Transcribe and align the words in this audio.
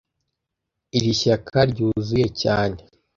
Iri 0.97 1.11
shyaka 1.21 1.59
ryuzuye 1.71 2.27
cyane 2.41 2.79